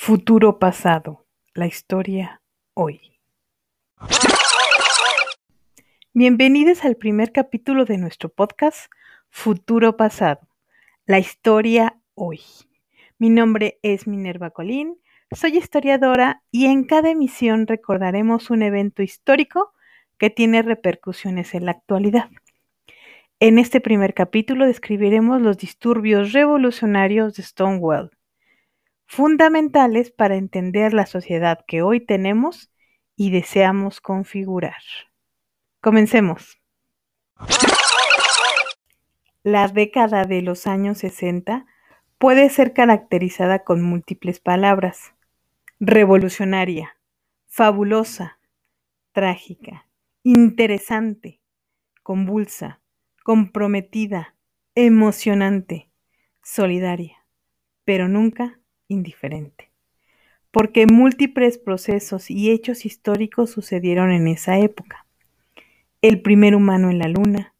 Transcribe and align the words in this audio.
Futuro 0.00 0.60
pasado, 0.60 1.26
la 1.54 1.66
historia 1.66 2.40
hoy. 2.72 3.18
Bienvenidos 6.14 6.84
al 6.84 6.94
primer 6.94 7.32
capítulo 7.32 7.84
de 7.84 7.98
nuestro 7.98 8.28
podcast 8.28 8.90
Futuro 9.28 9.96
pasado, 9.96 10.48
la 11.04 11.18
historia 11.18 11.98
hoy. 12.14 12.40
Mi 13.18 13.28
nombre 13.28 13.80
es 13.82 14.06
Minerva 14.06 14.50
Colín, 14.50 14.98
soy 15.32 15.58
historiadora 15.58 16.42
y 16.52 16.66
en 16.66 16.84
cada 16.84 17.10
emisión 17.10 17.66
recordaremos 17.66 18.50
un 18.50 18.62
evento 18.62 19.02
histórico 19.02 19.74
que 20.16 20.30
tiene 20.30 20.62
repercusiones 20.62 21.54
en 21.54 21.66
la 21.66 21.72
actualidad. 21.72 22.30
En 23.40 23.58
este 23.58 23.80
primer 23.80 24.14
capítulo 24.14 24.64
describiremos 24.64 25.42
los 25.42 25.58
disturbios 25.58 26.32
revolucionarios 26.32 27.34
de 27.34 27.42
Stonewall 27.42 28.12
fundamentales 29.08 30.10
para 30.10 30.36
entender 30.36 30.92
la 30.92 31.06
sociedad 31.06 31.64
que 31.66 31.80
hoy 31.82 31.98
tenemos 31.98 32.70
y 33.16 33.30
deseamos 33.30 34.00
configurar. 34.00 34.82
Comencemos. 35.80 36.60
La 39.42 39.66
década 39.68 40.24
de 40.24 40.42
los 40.42 40.66
años 40.66 40.98
60 40.98 41.64
puede 42.18 42.50
ser 42.50 42.74
caracterizada 42.74 43.64
con 43.64 43.82
múltiples 43.82 44.40
palabras. 44.40 45.14
Revolucionaria, 45.80 46.98
fabulosa, 47.46 48.38
trágica, 49.12 49.88
interesante, 50.22 51.40
convulsa, 52.02 52.82
comprometida, 53.24 54.34
emocionante, 54.74 55.90
solidaria, 56.42 57.24
pero 57.84 58.08
nunca 58.08 58.58
indiferente, 58.88 59.70
porque 60.50 60.86
múltiples 60.86 61.58
procesos 61.58 62.30
y 62.30 62.50
hechos 62.50 62.84
históricos 62.84 63.50
sucedieron 63.50 64.10
en 64.10 64.26
esa 64.28 64.58
época. 64.58 65.06
El 66.02 66.22
primer 66.22 66.54
humano 66.54 66.90
en 66.90 66.98
la 66.98 67.08
luna, 67.08 67.54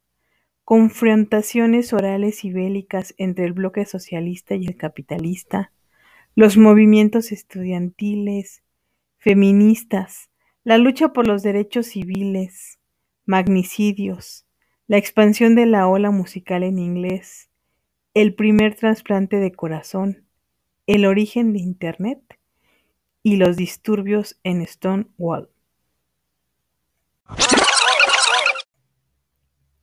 confrontaciones 0.64 1.92
orales 1.92 2.44
y 2.44 2.53
bélicas 2.53 3.14
entre 3.16 3.44
el 3.47 3.53
bloque 3.53 3.84
socialista 3.86 4.55
y 4.55 4.66
el 4.66 4.77
capitalista, 4.77 5.72
los 6.34 6.56
movimientos 6.56 7.33
estudiantiles, 7.33 8.62
feministas, 9.16 10.31
la 10.64 10.78
lucha 10.78 11.12
por 11.12 11.27
los 11.27 11.42
derechos 11.42 11.86
civiles, 11.86 12.78
magnicidios, 13.25 14.47
la 14.86 14.98
expansión 14.98 15.55
de 15.55 15.66
la 15.66 15.88
ola 15.88 16.10
musical 16.10 16.62
en 16.62 16.78
inglés, 16.78 17.50
el 18.14 18.34
primer 18.34 18.75
trasplante 18.75 19.38
de 19.38 19.53
corazón, 19.53 20.28
el 20.89 21.05
origen 21.05 21.53
de 21.53 21.58
Internet 21.58 22.19
y 23.22 23.36
los 23.36 23.58
disturbios 23.58 24.41
en 24.42 24.67
Stonewall. 24.67 25.50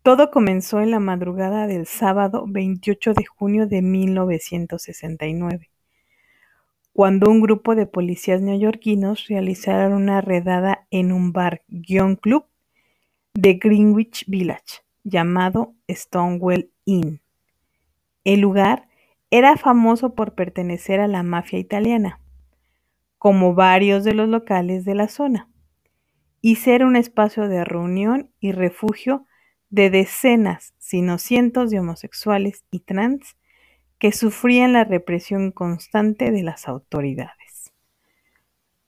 Todo 0.02 0.32
comenzó 0.32 0.82
en 0.82 0.90
la 0.90 1.00
madrugada 1.00 1.68
del 1.68 1.86
sábado 1.86 2.46
28 2.48 3.14
de 3.14 3.24
junio 3.24 3.68
de 3.68 3.84
1969, 3.84 5.70
cuando 6.92 7.30
un 7.30 7.40
grupo 7.40 7.76
de 7.76 7.86
policías 7.86 8.42
neoyorquinos 8.42 9.28
realizaron 9.28 9.94
una 9.94 10.22
redada 10.22 10.88
en 10.90 11.12
un 11.12 11.32
bar-club 11.32 12.48
de 13.36 13.54
Greenwich 13.54 14.26
Village 14.28 14.82
llamado 15.04 15.76
Stonewall 15.88 16.72
Inn. 16.86 17.22
El 18.24 18.40
lugar 18.40 18.88
era 19.32 19.58
famoso 19.58 20.14
por 20.16 20.36
pertenecer 20.36 21.00
a 21.00 21.08
la 21.08 21.24
mafia 21.24 21.60
italiana, 21.60 22.20
como 23.18 23.56
varios 23.56 24.04
de 24.04 24.14
los 24.14 24.30
locales 24.30 24.86
de 24.86 24.96
la 24.96 25.08
zona, 25.08 25.50
y 26.42 26.58
ser 26.58 26.86
un 26.86 26.96
espacio 26.96 27.48
de 27.48 27.66
reunión 27.66 28.32
y 28.40 28.52
refugio 28.52 29.26
de 29.70 29.90
decenas, 29.90 30.74
sino 30.78 31.18
cientos 31.18 31.72
de 31.72 31.80
homosexuales 31.80 32.66
y 32.70 32.82
trans 32.82 33.36
que 33.98 34.12
sufrían 34.12 34.74
la 34.74 34.84
represión 34.84 35.52
constante 35.52 36.32
de 36.32 36.44
las 36.44 36.68
autoridades. 36.68 37.74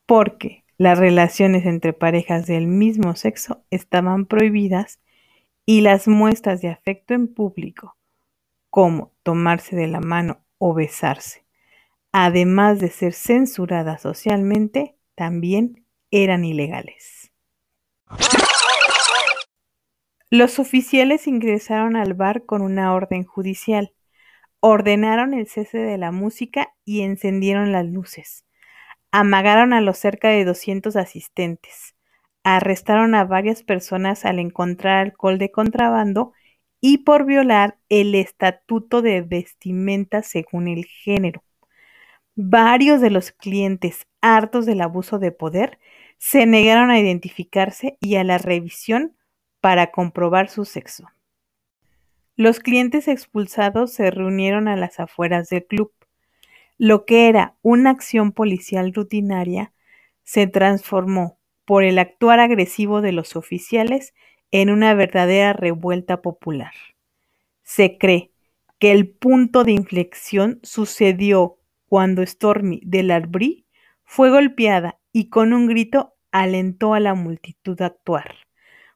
Porque 0.06 0.64
las 0.76 0.98
relaciones 0.98 1.66
entre 1.66 1.92
parejas 1.92 2.46
del 2.46 2.68
mismo 2.68 3.16
sexo 3.16 3.64
estaban 3.70 4.26
prohibidas 4.26 5.00
y 5.66 5.80
las 5.80 6.06
muestras 6.06 6.62
de 6.62 6.68
afecto 6.68 7.14
en 7.14 7.26
público 7.26 7.98
como 8.70 9.12
tomarse 9.22 9.76
de 9.76 9.88
la 9.88 10.00
mano 10.00 10.44
o 10.58 10.74
besarse, 10.74 11.44
además 12.12 12.78
de 12.80 12.90
ser 12.90 13.12
censuradas 13.12 14.02
socialmente, 14.02 14.96
también 15.14 15.84
eran 16.10 16.44
ilegales. 16.44 17.32
Los 20.30 20.58
oficiales 20.58 21.26
ingresaron 21.26 21.96
al 21.96 22.12
bar 22.12 22.44
con 22.44 22.60
una 22.60 22.94
orden 22.94 23.24
judicial, 23.24 23.94
ordenaron 24.60 25.32
el 25.32 25.46
cese 25.46 25.78
de 25.78 25.96
la 25.96 26.12
música 26.12 26.74
y 26.84 27.00
encendieron 27.00 27.72
las 27.72 27.86
luces. 27.86 28.44
Amagaron 29.10 29.72
a 29.72 29.80
los 29.80 29.96
cerca 29.98 30.28
de 30.28 30.44
200 30.44 30.96
asistentes. 30.96 31.94
Arrestaron 32.44 33.14
a 33.14 33.24
varias 33.24 33.62
personas 33.62 34.26
al 34.26 34.38
encontrar 34.38 34.98
alcohol 34.98 35.38
de 35.38 35.50
contrabando 35.50 36.32
y 36.80 36.98
por 36.98 37.24
violar 37.24 37.78
el 37.88 38.14
estatuto 38.14 39.02
de 39.02 39.22
vestimenta 39.22 40.22
según 40.22 40.68
el 40.68 40.84
género. 40.84 41.42
Varios 42.34 43.00
de 43.00 43.10
los 43.10 43.32
clientes, 43.32 44.06
hartos 44.20 44.64
del 44.64 44.80
abuso 44.80 45.18
de 45.18 45.32
poder, 45.32 45.78
se 46.18 46.46
negaron 46.46 46.90
a 46.90 46.98
identificarse 46.98 47.96
y 48.00 48.16
a 48.16 48.24
la 48.24 48.38
revisión 48.38 49.16
para 49.60 49.90
comprobar 49.90 50.48
su 50.48 50.64
sexo. 50.64 51.08
Los 52.36 52.60
clientes 52.60 53.08
expulsados 53.08 53.92
se 53.92 54.10
reunieron 54.12 54.68
a 54.68 54.76
las 54.76 55.00
afueras 55.00 55.48
del 55.48 55.66
club. 55.66 55.92
Lo 56.76 57.04
que 57.04 57.28
era 57.28 57.56
una 57.62 57.90
acción 57.90 58.30
policial 58.30 58.94
rutinaria 58.94 59.72
se 60.22 60.46
transformó 60.46 61.38
por 61.64 61.82
el 61.82 61.98
actuar 61.98 62.38
agresivo 62.38 63.00
de 63.00 63.10
los 63.10 63.34
oficiales 63.34 64.14
en 64.50 64.70
una 64.70 64.94
verdadera 64.94 65.52
revuelta 65.52 66.22
popular. 66.22 66.72
Se 67.62 67.98
cree 67.98 68.32
que 68.78 68.92
el 68.92 69.08
punto 69.08 69.64
de 69.64 69.72
inflexión 69.72 70.60
sucedió 70.62 71.58
cuando 71.86 72.24
Stormy 72.24 72.80
del 72.84 73.10
Arbrí 73.10 73.66
fue 74.04 74.30
golpeada 74.30 74.98
y 75.12 75.28
con 75.28 75.52
un 75.52 75.66
grito 75.66 76.14
alentó 76.30 76.94
a 76.94 77.00
la 77.00 77.14
multitud 77.14 77.80
a 77.82 77.86
actuar. 77.86 78.36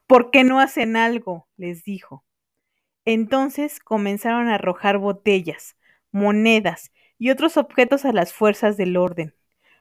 ¿Por 0.07 0.31
qué 0.31 0.45
no 0.45 0.61
hacen 0.61 0.97
algo? 0.97 1.49
les 1.57 1.84
dijo. 1.84 2.25
Entonces 3.05 3.81
comenzaron 3.81 4.49
a 4.49 4.55
arrojar 4.57 4.99
botellas, 4.99 5.77
monedas 6.13 6.93
y 7.19 7.31
otros 7.31 7.57
objetos 7.57 8.05
a 8.05 8.13
las 8.13 8.33
fuerzas 8.33 8.77
del 8.77 8.97
orden. 8.97 9.34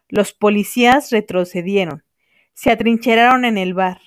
Los 0.08 0.34
policías 0.34 1.12
retrocedieron, 1.12 2.04
se 2.54 2.72
atrincheraron 2.72 3.46
en 3.46 3.58
el 3.58 3.74
bar. 3.74 4.02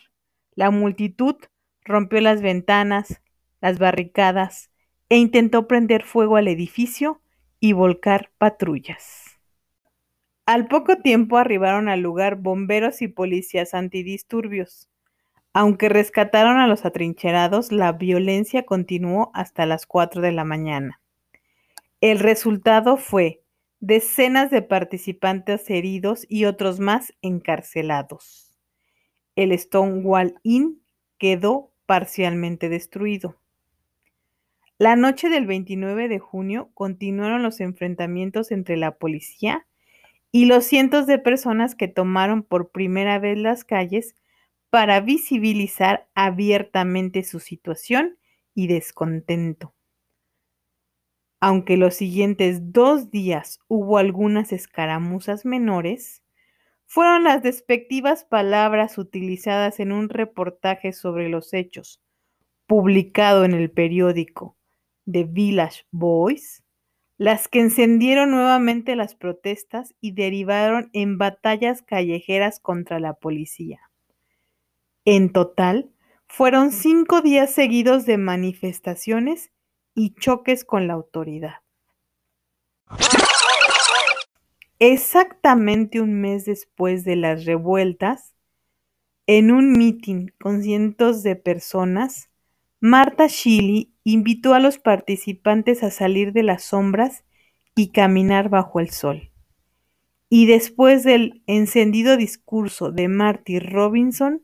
La 0.54 0.70
multitud 0.70 1.36
rompió 1.84 2.20
las 2.20 2.42
ventanas, 2.42 3.20
las 3.60 3.78
barricadas 3.78 4.70
e 5.08 5.16
intentó 5.16 5.68
prender 5.68 6.04
fuego 6.04 6.36
al 6.36 6.48
edificio 6.48 7.20
y 7.60 7.72
volcar 7.72 8.30
patrullas. 8.38 9.38
Al 10.46 10.68
poco 10.68 10.96
tiempo 10.96 11.38
arribaron 11.38 11.88
al 11.88 12.00
lugar 12.00 12.36
bomberos 12.36 13.00
y 13.00 13.08
policías 13.08 13.72
antidisturbios. 13.72 14.90
Aunque 15.54 15.88
rescataron 15.88 16.58
a 16.58 16.66
los 16.66 16.84
atrincherados, 16.84 17.72
la 17.72 17.92
violencia 17.92 18.66
continuó 18.66 19.30
hasta 19.34 19.66
las 19.66 19.86
4 19.86 20.20
de 20.20 20.32
la 20.32 20.44
mañana. 20.44 21.00
El 22.00 22.18
resultado 22.18 22.96
fue 22.96 23.42
decenas 23.80 24.50
de 24.50 24.62
participantes 24.62 25.70
heridos 25.70 26.26
y 26.28 26.44
otros 26.44 26.80
más 26.80 27.14
encarcelados. 27.22 28.58
El 29.36 29.58
Stonewall 29.58 30.34
Inn 30.42 30.82
quedó 31.18 31.73
parcialmente 31.86 32.68
destruido. 32.68 33.36
La 34.78 34.96
noche 34.96 35.28
del 35.28 35.46
29 35.46 36.08
de 36.08 36.18
junio 36.18 36.70
continuaron 36.74 37.42
los 37.42 37.60
enfrentamientos 37.60 38.50
entre 38.50 38.76
la 38.76 38.96
policía 38.96 39.66
y 40.32 40.46
los 40.46 40.64
cientos 40.64 41.06
de 41.06 41.20
personas 41.20 41.76
que 41.76 41.86
tomaron 41.86 42.42
por 42.42 42.70
primera 42.70 43.20
vez 43.20 43.38
las 43.38 43.64
calles 43.64 44.16
para 44.68 45.00
visibilizar 45.00 46.08
abiertamente 46.16 47.22
su 47.22 47.38
situación 47.38 48.18
y 48.52 48.66
descontento. 48.66 49.72
Aunque 51.38 51.76
los 51.76 51.94
siguientes 51.94 52.72
dos 52.72 53.12
días 53.12 53.60
hubo 53.68 53.98
algunas 53.98 54.52
escaramuzas 54.52 55.44
menores, 55.44 56.23
fueron 56.94 57.24
las 57.24 57.42
despectivas 57.42 58.22
palabras 58.22 58.98
utilizadas 58.98 59.80
en 59.80 59.90
un 59.90 60.08
reportaje 60.08 60.92
sobre 60.92 61.28
los 61.28 61.52
hechos, 61.52 62.00
publicado 62.68 63.44
en 63.44 63.52
el 63.52 63.72
periódico 63.72 64.56
The 65.10 65.24
Village 65.24 65.86
Voice, 65.90 66.62
las 67.18 67.48
que 67.48 67.58
encendieron 67.58 68.30
nuevamente 68.30 68.94
las 68.94 69.16
protestas 69.16 69.96
y 70.00 70.12
derivaron 70.12 70.90
en 70.92 71.18
batallas 71.18 71.82
callejeras 71.82 72.60
contra 72.60 73.00
la 73.00 73.14
policía. 73.14 73.80
En 75.04 75.32
total, 75.32 75.90
fueron 76.28 76.70
cinco 76.70 77.22
días 77.22 77.50
seguidos 77.50 78.06
de 78.06 78.18
manifestaciones 78.18 79.50
y 79.96 80.14
choques 80.14 80.64
con 80.64 80.86
la 80.86 80.92
autoridad. 80.92 81.54
Exactamente 84.78 86.00
un 86.00 86.20
mes 86.20 86.44
después 86.44 87.04
de 87.04 87.16
las 87.16 87.44
revueltas, 87.44 88.34
en 89.26 89.50
un 89.50 89.72
mitin 89.72 90.32
con 90.38 90.62
cientos 90.62 91.22
de 91.22 91.36
personas, 91.36 92.28
Marta 92.80 93.26
Shilley 93.28 93.90
invitó 94.04 94.52
a 94.52 94.60
los 94.60 94.78
participantes 94.78 95.82
a 95.82 95.90
salir 95.90 96.32
de 96.32 96.42
las 96.42 96.62
sombras 96.64 97.24
y 97.74 97.88
caminar 97.88 98.50
bajo 98.50 98.80
el 98.80 98.90
sol. 98.90 99.30
Y 100.28 100.46
después 100.46 101.04
del 101.04 101.42
encendido 101.46 102.16
discurso 102.16 102.90
de 102.90 103.08
Marty 103.08 103.60
Robinson, 103.60 104.42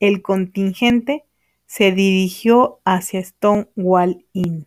el 0.00 0.22
contingente 0.22 1.24
se 1.66 1.92
dirigió 1.92 2.80
hacia 2.84 3.22
Stonewall 3.22 4.26
Inn. 4.32 4.66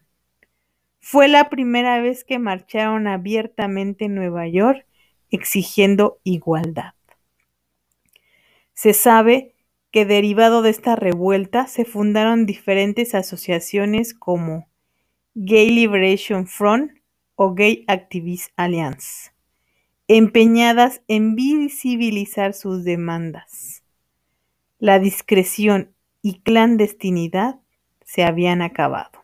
Fue 1.00 1.28
la 1.28 1.50
primera 1.50 2.02
vez 2.02 2.24
que 2.24 2.40
marcharon 2.40 3.08
abiertamente 3.08 4.06
en 4.06 4.16
Nueva 4.16 4.48
York 4.48 4.86
exigiendo 5.32 6.20
igualdad. 6.24 6.94
Se 8.74 8.94
sabe 8.94 9.56
que 9.92 10.06
derivado 10.06 10.62
de 10.62 10.70
esta 10.70 10.96
revuelta 10.96 11.68
se 11.68 11.86
fundaron 11.86 12.46
diferentes 12.46 13.16
asociaciones 13.16 14.14
como 14.14 14.68
Gay 15.36 15.70
Liberation 15.70 16.48
Front 16.48 16.92
o 17.36 17.54
Gay 17.54 17.86
Activist 17.88 18.52
Alliance, 18.56 19.32
empeñadas 20.08 21.02
en 21.08 21.36
visibilizar 21.36 22.54
sus 22.54 22.84
demandas. 22.84 23.84
La 24.78 25.00
discreción 25.00 25.94
y 26.22 26.42
clandestinidad 26.42 27.60
se 28.04 28.24
habían 28.24 28.62
acabado. 28.62 29.24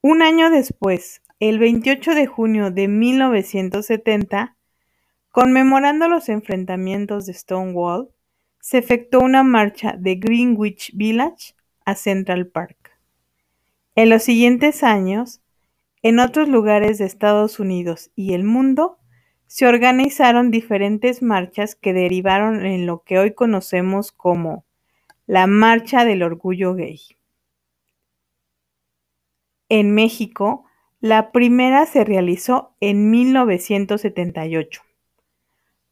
Un 0.00 0.22
año 0.22 0.50
después, 0.50 1.22
el 1.40 1.58
28 1.60 2.14
de 2.14 2.26
junio 2.26 2.70
de 2.70 2.88
1970, 2.88 4.56
conmemorando 5.30 6.08
los 6.08 6.28
enfrentamientos 6.28 7.26
de 7.26 7.34
Stonewall, 7.34 8.10
se 8.60 8.78
efectuó 8.78 9.20
una 9.20 9.44
marcha 9.44 9.94
de 9.96 10.16
Greenwich 10.16 10.90
Village 10.94 11.54
a 11.84 11.94
Central 11.94 12.48
Park. 12.48 12.98
En 13.94 14.10
los 14.10 14.24
siguientes 14.24 14.82
años, 14.82 15.40
en 16.02 16.18
otros 16.18 16.48
lugares 16.48 16.98
de 16.98 17.04
Estados 17.04 17.60
Unidos 17.60 18.10
y 18.16 18.34
el 18.34 18.44
mundo, 18.44 18.98
se 19.46 19.66
organizaron 19.66 20.50
diferentes 20.50 21.22
marchas 21.22 21.74
que 21.74 21.92
derivaron 21.92 22.66
en 22.66 22.86
lo 22.86 23.02
que 23.02 23.18
hoy 23.18 23.32
conocemos 23.32 24.12
como 24.12 24.64
la 25.26 25.46
Marcha 25.46 26.04
del 26.04 26.22
Orgullo 26.22 26.74
Gay. 26.74 27.00
En 29.68 29.94
México, 29.94 30.67
la 31.00 31.30
primera 31.30 31.86
se 31.86 32.04
realizó 32.04 32.74
en 32.80 33.10
1978. 33.10 34.82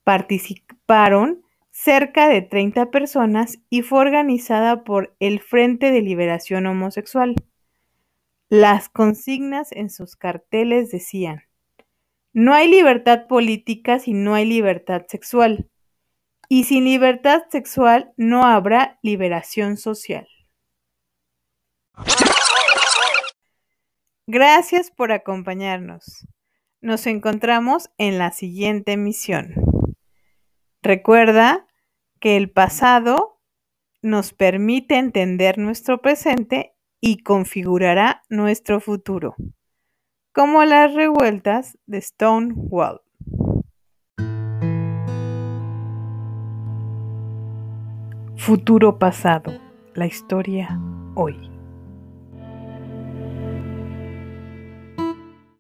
Participaron 0.02 1.42
cerca 1.70 2.28
de 2.28 2.42
30 2.42 2.90
personas 2.90 3.58
y 3.70 3.82
fue 3.82 4.00
organizada 4.00 4.82
por 4.82 5.14
el 5.20 5.40
Frente 5.40 5.92
de 5.92 6.00
Liberación 6.00 6.66
Homosexual. 6.66 7.34
Las 8.48 8.88
consignas 8.88 9.72
en 9.72 9.90
sus 9.90 10.16
carteles 10.16 10.90
decían, 10.90 11.42
no 12.32 12.54
hay 12.54 12.68
libertad 12.68 13.26
política 13.28 13.98
si 13.98 14.12
no 14.12 14.34
hay 14.34 14.44
libertad 14.44 15.06
sexual, 15.08 15.70
y 16.48 16.64
sin 16.64 16.84
libertad 16.84 17.42
sexual 17.50 18.12
no 18.16 18.44
habrá 18.44 18.98
liberación 19.02 19.76
social. 19.76 20.28
Gracias 24.28 24.90
por 24.90 25.12
acompañarnos. 25.12 26.26
Nos 26.80 27.06
encontramos 27.06 27.90
en 27.96 28.18
la 28.18 28.32
siguiente 28.32 28.92
emisión. 28.92 29.54
Recuerda 30.82 31.68
que 32.18 32.36
el 32.36 32.50
pasado 32.50 33.40
nos 34.02 34.32
permite 34.32 34.96
entender 34.96 35.58
nuestro 35.58 36.02
presente 36.02 36.74
y 37.00 37.22
configurará 37.22 38.22
nuestro 38.28 38.80
futuro, 38.80 39.36
como 40.32 40.64
las 40.64 40.92
revueltas 40.92 41.78
de 41.86 42.00
Stonewall. 42.00 43.02
Futuro 48.36 48.98
pasado, 48.98 49.52
la 49.94 50.06
historia 50.06 50.80
hoy. 51.14 51.55